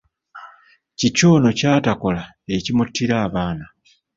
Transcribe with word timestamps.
Kiki 0.97 1.23
ono 1.33 1.49
kyatakola 1.59 2.23
ekimuttira 2.55 3.15
abaana? 3.25 3.65